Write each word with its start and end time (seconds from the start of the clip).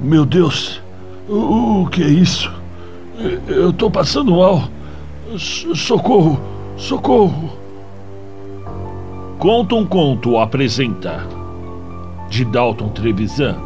Meu 0.00 0.24
Deus, 0.24 0.80
o, 1.28 1.86
que 1.90 2.02
é 2.02 2.08
isso? 2.08 2.50
Eu 3.46 3.72
tô 3.72 3.90
passando 3.90 4.36
mal. 4.36 4.68
Socorro, 5.38 6.40
socorro. 6.76 7.58
Conta 9.38 9.74
um 9.74 9.84
Conto 9.84 10.38
apresenta 10.38 11.26
de 12.30 12.44
Dalton 12.44 12.88
Trevisan 12.88 13.56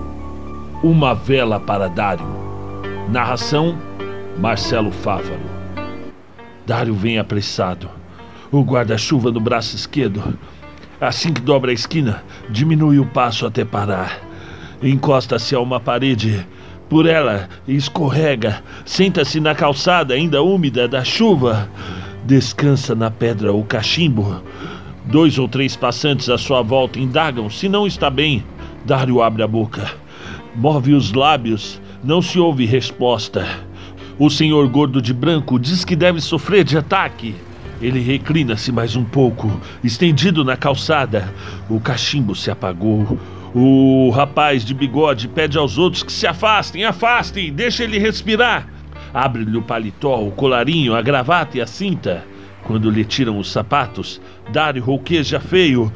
Uma 0.82 1.14
Vela 1.14 1.60
para 1.60 1.88
Dário. 1.88 2.26
Narração 3.08 3.78
Marcelo 4.38 4.90
Fávaro. 4.90 5.40
Dário 6.66 6.94
vem 6.94 7.18
apressado. 7.18 7.88
O 8.50 8.62
guarda-chuva 8.62 9.30
no 9.30 9.40
braço 9.40 9.76
esquerdo. 9.76 10.36
Assim 11.00 11.32
que 11.32 11.40
dobra 11.40 11.70
a 11.70 11.74
esquina, 11.74 12.22
diminui 12.48 12.98
o 12.98 13.06
passo 13.06 13.46
até 13.46 13.64
parar. 13.64 14.29
Encosta-se 14.82 15.54
a 15.54 15.60
uma 15.60 15.78
parede. 15.78 16.46
Por 16.88 17.06
ela 17.06 17.48
escorrega, 17.68 18.62
senta-se 18.84 19.38
na 19.38 19.54
calçada 19.54 20.14
ainda 20.14 20.42
úmida 20.42 20.88
da 20.88 21.04
chuva. 21.04 21.68
Descansa 22.24 22.94
na 22.94 23.10
pedra 23.10 23.52
o 23.52 23.62
cachimbo. 23.62 24.42
Dois 25.04 25.38
ou 25.38 25.46
três 25.46 25.76
passantes 25.76 26.28
à 26.28 26.38
sua 26.38 26.62
volta 26.62 26.98
indagam 26.98 27.50
se 27.50 27.68
não 27.68 27.86
está 27.86 28.08
bem. 28.08 28.44
Dário 28.84 29.22
abre 29.22 29.42
a 29.42 29.46
boca. 29.46 29.92
Move 30.56 30.94
os 30.94 31.12
lábios. 31.12 31.80
Não 32.02 32.22
se 32.22 32.38
ouve 32.38 32.64
resposta. 32.64 33.46
O 34.18 34.30
senhor 34.30 34.66
gordo 34.68 35.00
de 35.00 35.12
branco 35.12 35.58
diz 35.58 35.84
que 35.84 35.94
deve 35.94 36.20
sofrer 36.20 36.64
de 36.64 36.78
ataque. 36.78 37.34
Ele 37.80 38.00
reclina-se 38.00 38.72
mais 38.72 38.96
um 38.96 39.04
pouco, 39.04 39.50
estendido 39.82 40.44
na 40.44 40.56
calçada. 40.56 41.32
O 41.68 41.78
cachimbo 41.80 42.34
se 42.34 42.50
apagou. 42.50 43.18
O 43.54 44.10
rapaz 44.10 44.64
de 44.64 44.72
bigode 44.72 45.26
pede 45.26 45.58
aos 45.58 45.76
outros 45.76 46.04
que 46.04 46.12
se 46.12 46.26
afastem, 46.26 46.84
afastem, 46.84 47.52
deixe 47.52 47.82
ele 47.82 47.98
respirar. 47.98 48.68
Abre-lhe 49.12 49.56
o 49.56 49.62
paletó, 49.62 50.22
o 50.22 50.30
colarinho, 50.30 50.94
a 50.94 51.02
gravata 51.02 51.58
e 51.58 51.60
a 51.60 51.66
cinta. 51.66 52.24
Quando 52.62 52.88
lhe 52.88 53.04
tiram 53.04 53.38
os 53.38 53.50
sapatos, 53.50 54.20
Dário 54.52 54.82
rouqueja 54.82 55.40
feio. 55.40 55.92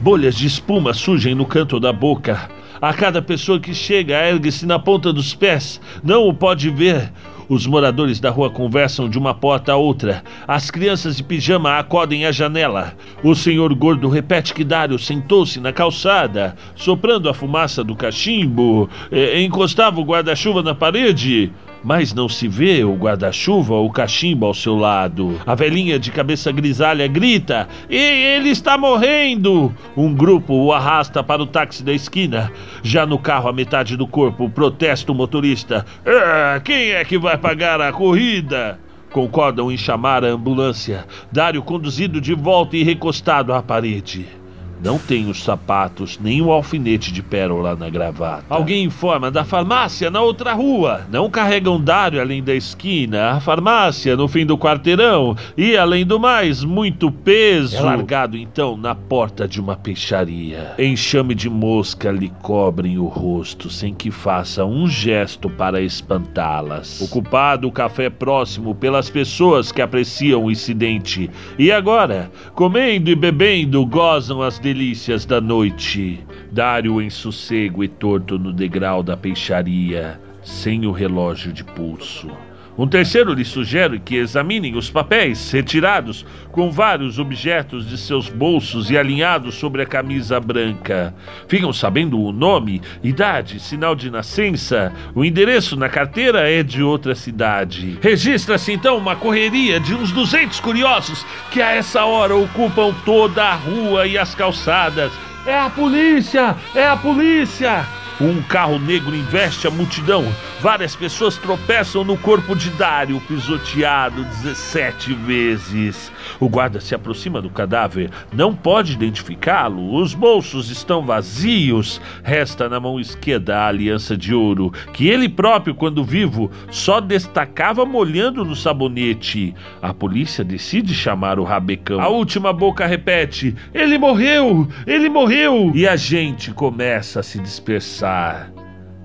Bolhas 0.00 0.34
de 0.34 0.46
espuma 0.46 0.92
surgem 0.92 1.34
no 1.34 1.46
canto 1.46 1.78
da 1.78 1.92
boca. 1.92 2.50
A 2.80 2.92
cada 2.92 3.22
pessoa 3.22 3.60
que 3.60 3.74
chega, 3.74 4.14
ergue-se 4.14 4.66
na 4.66 4.78
ponta 4.78 5.12
dos 5.12 5.34
pés. 5.34 5.80
Não 6.02 6.28
o 6.28 6.34
pode 6.34 6.70
ver. 6.70 7.12
Os 7.48 7.66
moradores 7.66 8.20
da 8.20 8.28
rua 8.28 8.50
conversam 8.50 9.08
de 9.08 9.18
uma 9.18 9.32
porta 9.32 9.72
a 9.72 9.76
outra. 9.76 10.22
As 10.46 10.70
crianças 10.70 11.16
de 11.16 11.22
pijama 11.22 11.78
acodem 11.78 12.26
à 12.26 12.32
janela. 12.32 12.92
O 13.22 13.34
senhor 13.34 13.74
gordo 13.74 14.06
repete 14.08 14.52
que 14.52 14.62
Dário 14.62 14.98
sentou-se 14.98 15.58
na 15.58 15.72
calçada, 15.72 16.54
soprando 16.76 17.26
a 17.26 17.32
fumaça 17.32 17.82
do 17.82 17.96
cachimbo, 17.96 18.90
encostava 19.38 19.98
o 19.98 20.04
guarda-chuva 20.04 20.62
na 20.62 20.74
parede. 20.74 21.50
Mas 21.82 22.12
não 22.12 22.28
se 22.28 22.48
vê 22.48 22.84
o 22.84 22.94
guarda-chuva 22.94 23.74
ou 23.74 23.86
o 23.86 23.92
cachimbo 23.92 24.46
ao 24.46 24.54
seu 24.54 24.76
lado. 24.76 25.40
A 25.46 25.54
velhinha 25.54 25.98
de 25.98 26.10
cabeça 26.10 26.50
grisalha 26.50 27.06
grita: 27.06 27.68
E 27.88 27.96
ele 27.96 28.50
está 28.50 28.76
morrendo! 28.76 29.72
Um 29.96 30.12
grupo 30.12 30.54
o 30.54 30.72
arrasta 30.72 31.22
para 31.22 31.42
o 31.42 31.46
táxi 31.46 31.82
da 31.82 31.92
esquina. 31.92 32.52
Já 32.82 33.06
no 33.06 33.18
carro, 33.18 33.48
a 33.48 33.52
metade 33.52 33.96
do 33.96 34.06
corpo 34.06 34.50
protesta 34.50 35.12
o 35.12 35.14
motorista: 35.14 35.86
ah, 36.04 36.60
Quem 36.60 36.90
é 36.90 37.04
que 37.04 37.18
vai 37.18 37.38
pagar 37.38 37.80
a 37.80 37.92
corrida? 37.92 38.78
Concordam 39.10 39.72
em 39.72 39.76
chamar 39.76 40.24
a 40.24 40.28
ambulância. 40.28 41.06
Dário 41.32 41.62
conduzido 41.62 42.20
de 42.20 42.34
volta 42.34 42.76
e 42.76 42.82
recostado 42.82 43.54
à 43.54 43.62
parede. 43.62 44.37
Não 44.82 44.98
tem 44.98 45.28
os 45.28 45.42
sapatos, 45.42 46.18
nem 46.22 46.40
o 46.40 46.52
alfinete 46.52 47.12
de 47.12 47.22
pérola 47.22 47.74
na 47.74 47.90
gravata. 47.90 48.44
Alguém 48.48 48.84
informa 48.84 49.30
da 49.30 49.44
farmácia 49.44 50.10
na 50.10 50.20
outra 50.20 50.52
rua. 50.52 51.06
Não 51.10 51.28
carregam 51.28 51.80
Dário 51.80 52.20
além 52.20 52.42
da 52.42 52.54
esquina. 52.54 53.32
A 53.32 53.40
farmácia 53.40 54.16
no 54.16 54.28
fim 54.28 54.46
do 54.46 54.56
quarteirão. 54.56 55.36
E, 55.56 55.76
além 55.76 56.06
do 56.06 56.20
mais, 56.20 56.62
muito 56.62 57.10
peso. 57.10 57.76
É 57.76 57.80
largado 57.80 58.36
então 58.36 58.76
na 58.76 58.94
porta 58.94 59.48
de 59.48 59.60
uma 59.60 59.76
peixaria. 59.76 60.74
Enxame 60.78 61.34
de 61.34 61.50
mosca 61.50 62.10
lhe 62.10 62.30
cobrem 62.42 62.98
o 62.98 63.06
rosto 63.06 63.70
sem 63.70 63.92
que 63.92 64.10
faça 64.10 64.64
um 64.64 64.86
gesto 64.86 65.50
para 65.50 65.80
espantá-las. 65.80 67.00
Ocupado 67.00 67.66
o 67.66 67.72
café 67.72 68.08
próximo 68.08 68.74
pelas 68.74 69.10
pessoas 69.10 69.72
que 69.72 69.82
apreciam 69.82 70.44
o 70.44 70.50
incidente. 70.50 71.30
E 71.58 71.72
agora, 71.72 72.30
comendo 72.54 73.10
e 73.10 73.14
bebendo, 73.14 73.84
gozam 73.84 74.42
as 74.42 74.58
delícias 74.68 75.24
da 75.24 75.40
noite. 75.40 76.22
Dário 76.52 77.00
em 77.00 77.08
sossego 77.08 77.82
e 77.82 77.88
torto 77.88 78.38
no 78.38 78.52
degrau 78.52 79.02
da 79.02 79.16
peixaria, 79.16 80.20
sem 80.42 80.84
o 80.84 80.92
relógio 80.92 81.54
de 81.54 81.64
pulso. 81.64 82.28
Um 82.78 82.86
terceiro 82.86 83.34
lhe 83.34 83.44
sugere 83.44 83.98
que 83.98 84.14
examinem 84.14 84.76
os 84.76 84.88
papéis 84.88 85.50
retirados 85.50 86.24
com 86.52 86.70
vários 86.70 87.18
objetos 87.18 87.84
de 87.88 87.98
seus 87.98 88.28
bolsos 88.28 88.88
e 88.88 88.96
alinhados 88.96 89.56
sobre 89.56 89.82
a 89.82 89.86
camisa 89.86 90.38
branca. 90.38 91.12
Ficam 91.48 91.72
sabendo 91.72 92.20
o 92.20 92.30
nome, 92.30 92.80
idade, 93.02 93.58
sinal 93.58 93.96
de 93.96 94.08
nascença. 94.08 94.92
O 95.12 95.24
endereço 95.24 95.76
na 95.76 95.88
carteira 95.88 96.48
é 96.48 96.62
de 96.62 96.80
outra 96.80 97.16
cidade. 97.16 97.98
Registra-se 98.00 98.70
então 98.70 98.96
uma 98.96 99.16
correria 99.16 99.80
de 99.80 99.92
uns 99.92 100.12
200 100.12 100.60
curiosos 100.60 101.26
que 101.50 101.60
a 101.60 101.72
essa 101.72 102.04
hora 102.04 102.36
ocupam 102.36 102.94
toda 103.04 103.42
a 103.42 103.56
rua 103.56 104.06
e 104.06 104.16
as 104.16 104.36
calçadas. 104.36 105.10
É 105.44 105.58
a 105.58 105.68
polícia! 105.68 106.54
É 106.76 106.86
a 106.86 106.96
polícia! 106.96 107.84
Um 108.20 108.42
carro 108.42 108.78
negro 108.78 109.14
investe 109.14 109.66
a 109.66 109.70
multidão. 109.70 110.24
Várias 110.60 110.96
pessoas 110.96 111.36
tropeçam 111.36 112.02
no 112.02 112.18
corpo 112.18 112.56
de 112.56 112.68
Dário, 112.70 113.20
pisoteado 113.28 114.24
17 114.24 115.14
vezes. 115.14 116.10
O 116.40 116.48
guarda 116.48 116.80
se 116.80 116.96
aproxima 116.96 117.40
do 117.40 117.48
cadáver, 117.48 118.10
não 118.32 118.52
pode 118.52 118.94
identificá-lo. 118.94 119.94
Os 119.94 120.14
bolsos 120.14 120.68
estão 120.68 121.06
vazios. 121.06 122.00
Resta 122.24 122.68
na 122.68 122.80
mão 122.80 122.98
esquerda 122.98 123.56
a 123.56 123.68
aliança 123.68 124.16
de 124.16 124.34
ouro, 124.34 124.72
que 124.92 125.06
ele 125.06 125.28
próprio, 125.28 125.76
quando 125.76 126.02
vivo, 126.02 126.50
só 126.72 127.00
destacava 127.00 127.86
molhando 127.86 128.44
no 128.44 128.56
sabonete. 128.56 129.54
A 129.80 129.94
polícia 129.94 130.42
decide 130.42 130.92
chamar 130.92 131.38
o 131.38 131.44
rabecão. 131.44 132.00
A 132.00 132.08
última 132.08 132.52
boca 132.52 132.84
repete: 132.84 133.54
Ele 133.72 133.96
morreu! 133.96 134.66
Ele 134.84 135.08
morreu! 135.08 135.70
E 135.72 135.86
a 135.86 135.94
gente 135.94 136.50
começa 136.50 137.20
a 137.20 137.22
se 137.22 137.38
dispersar. 137.38 138.50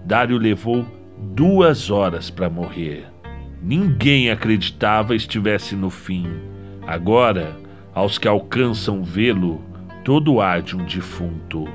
Dário 0.03 0.39
levou 0.39 1.02
duas 1.33 1.89
horas 1.89 2.29
para 2.29 2.49
morrer. 2.49 3.05
Ninguém 3.61 4.29
acreditava 4.29 5.15
estivesse 5.15 5.75
no 5.75 5.89
fim. 5.89 6.27
Agora, 6.85 7.55
aos 7.93 8.17
que 8.17 8.27
alcançam 8.27 9.03
vê-lo, 9.03 9.61
todo 10.03 10.41
ar 10.41 10.61
de 10.61 10.75
um 10.75 10.83
defunto. 10.85 11.67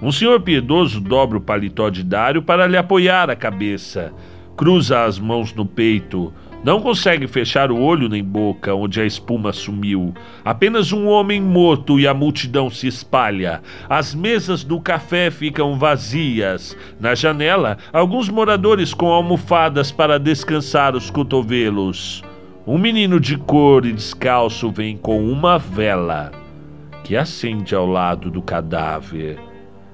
Um 0.00 0.12
senhor 0.12 0.40
piedoso 0.40 1.00
dobra 1.00 1.38
o 1.38 1.40
paletó 1.40 1.90
de 1.90 2.04
Dário 2.04 2.42
para 2.42 2.66
lhe 2.66 2.76
apoiar 2.76 3.28
a 3.28 3.36
cabeça, 3.36 4.12
cruza 4.56 5.04
as 5.04 5.18
mãos 5.18 5.52
no 5.52 5.66
peito, 5.66 6.32
não 6.66 6.80
consegue 6.80 7.28
fechar 7.28 7.70
o 7.70 7.80
olho 7.80 8.08
nem 8.08 8.24
boca, 8.24 8.74
onde 8.74 9.00
a 9.00 9.06
espuma 9.06 9.52
sumiu. 9.52 10.12
Apenas 10.44 10.92
um 10.92 11.06
homem 11.06 11.40
morto 11.40 12.00
e 12.00 12.08
a 12.08 12.12
multidão 12.12 12.68
se 12.68 12.88
espalha. 12.88 13.62
As 13.88 14.12
mesas 14.12 14.64
do 14.64 14.80
café 14.80 15.30
ficam 15.30 15.78
vazias. 15.78 16.76
Na 16.98 17.14
janela, 17.14 17.78
alguns 17.92 18.28
moradores 18.28 18.92
com 18.92 19.06
almofadas 19.12 19.92
para 19.92 20.18
descansar 20.18 20.96
os 20.96 21.08
cotovelos. 21.08 22.24
Um 22.66 22.78
menino 22.78 23.20
de 23.20 23.36
cor 23.36 23.86
e 23.86 23.92
descalço 23.92 24.68
vem 24.68 24.96
com 24.96 25.24
uma 25.24 25.60
vela 25.60 26.32
que 27.04 27.16
acende 27.16 27.76
ao 27.76 27.86
lado 27.86 28.28
do 28.28 28.42
cadáver. 28.42 29.38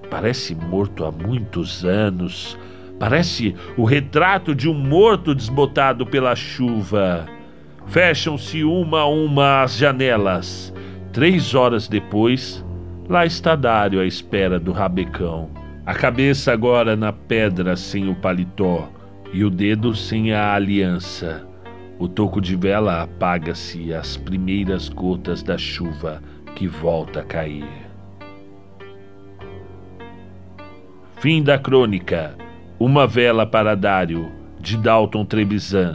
Parece 0.08 0.54
morto 0.54 1.04
há 1.04 1.12
muitos 1.12 1.84
anos 1.84 2.56
Parece 3.02 3.52
o 3.76 3.84
retrato 3.84 4.54
de 4.54 4.68
um 4.68 4.74
morto 4.74 5.34
desbotado 5.34 6.06
pela 6.06 6.36
chuva. 6.36 7.26
Fecham-se 7.88 8.62
uma 8.62 9.00
a 9.00 9.08
uma 9.08 9.62
as 9.62 9.76
janelas. 9.76 10.72
Três 11.12 11.52
horas 11.52 11.88
depois, 11.88 12.64
lá 13.08 13.26
está 13.26 13.56
Dário 13.56 13.98
à 13.98 14.06
espera 14.06 14.60
do 14.60 14.70
rabecão. 14.70 15.50
A 15.84 15.92
cabeça 15.94 16.52
agora 16.52 16.94
na 16.94 17.12
pedra 17.12 17.74
sem 17.74 18.08
o 18.08 18.14
paletó 18.14 18.88
e 19.32 19.42
o 19.42 19.50
dedo 19.50 19.96
sem 19.96 20.32
a 20.32 20.54
aliança. 20.54 21.44
O 21.98 22.06
toco 22.06 22.40
de 22.40 22.54
vela 22.54 23.02
apaga-se 23.02 23.92
as 23.92 24.16
primeiras 24.16 24.88
gotas 24.88 25.42
da 25.42 25.58
chuva 25.58 26.22
que 26.54 26.68
volta 26.68 27.18
a 27.18 27.24
cair. 27.24 27.66
Fim 31.16 31.42
da 31.42 31.58
crônica. 31.58 32.36
Uma 32.84 33.06
vela 33.06 33.46
para 33.46 33.76
Dário, 33.76 34.32
de 34.58 34.76
Dalton 34.76 35.24
Trebizan. 35.24 35.94